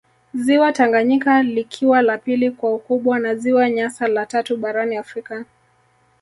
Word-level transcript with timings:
Ziwa 0.33 0.73
Tanganyika 0.73 1.43
likiwa 1.43 2.01
la 2.01 2.17
pili 2.17 2.51
kwa 2.51 2.75
ukubwa 2.75 3.19
na 3.19 3.35
ziwa 3.35 3.69
Nyasa 3.69 4.07
la 4.07 4.25
tatu 4.25 4.57
barani 4.57 4.97
Afrika 4.97 5.45